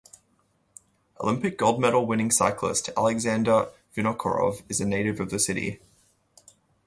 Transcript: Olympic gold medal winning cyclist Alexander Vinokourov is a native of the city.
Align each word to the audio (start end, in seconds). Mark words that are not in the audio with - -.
Olympic 1.19 1.59
gold 1.59 1.79
medal 1.79 2.07
winning 2.07 2.31
cyclist 2.31 2.89
Alexander 2.97 3.67
Vinokourov 3.95 4.63
is 4.67 4.81
a 4.81 4.85
native 4.87 5.19
of 5.19 5.29
the 5.29 5.37
city. 5.37 5.79